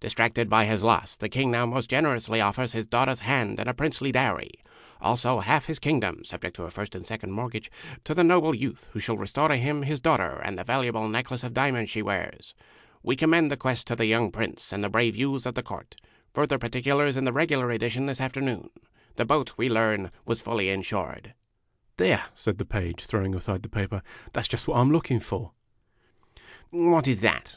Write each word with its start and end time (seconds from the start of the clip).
Distracted 0.00 0.48
by 0.48 0.64
his 0.64 0.82
loss, 0.82 1.16
the 1.16 1.28
King 1.28 1.50
now 1.50 1.66
most 1.66 1.90
generously 1.90 2.40
offers 2.40 2.72
his 2.72 2.86
daughter's 2.86 3.20
hand 3.20 3.60
and 3.60 3.68
a 3.68 3.74
princely 3.74 4.10
dowry, 4.10 4.50
also 5.02 5.40
half 5.40 5.66
his 5.66 5.78
Kingdom 5.78 6.24
(subject 6.24 6.56
to 6.56 6.62
a 6.62 6.70
first 6.70 6.94
and 6.94 7.04
second 7.04 7.32
mortgage), 7.32 7.70
to 8.02 8.14
the 8.14 8.24
noble 8.24 8.54
youth 8.54 8.88
who 8.94 9.00
shall 9.00 9.18
restore 9.18 9.48
to 9.48 9.56
him 9.56 9.82
his 9.82 10.00
daughter 10.00 10.40
and 10.42 10.56
the 10.58 10.64
valuable 10.64 11.06
necklace 11.10 11.44
of 11.44 11.52
diamonds 11.52 11.90
she 11.90 12.00
wears. 12.00 12.54
We 13.02 13.16
commend 13.16 13.50
the 13.50 13.56
quest 13.58 13.86
to 13.88 13.96
the 13.96 14.06
young 14.06 14.32
Prince 14.32 14.72
and 14.72 14.82
the 14.82 14.88
brave 14.88 15.14
youths 15.14 15.44
of 15.44 15.54
his 15.56 15.62
court. 15.66 15.96
Further 16.32 16.56
particulars 16.58 17.18
in 17.18 17.24
the 17.24 17.32
regular 17.34 17.70
edition 17.70 18.06
this 18.06 18.18
afternoon. 18.22 18.70
The 19.16 19.26
boat, 19.26 19.58
we 19.58 19.68
learn, 19.68 20.10
was 20.24 20.40
fully 20.40 20.70
insured. 20.70 21.34
"There!' 21.98 22.24
said 22.34 22.56
the 22.56 22.64
Page, 22.64 23.04
throwing 23.04 23.34
aside 23.34 23.62
the 23.62 23.68
paper. 23.68 24.00
"That 24.32 24.46
's 24.46 24.48
just 24.48 24.68
what 24.68 24.76
I 24.76 24.80
'm 24.80 24.90
looking 24.90 25.20
for!"" 25.20 25.52
What 26.70 27.06
is 27.06 27.20
that? 27.20 27.54